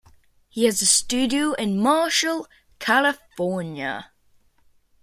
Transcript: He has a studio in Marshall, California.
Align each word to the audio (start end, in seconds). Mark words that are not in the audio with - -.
He 0.49 0.65
has 0.65 0.81
a 0.81 0.87
studio 0.87 1.53
in 1.53 1.79
Marshall, 1.79 2.47
California. 2.79 4.09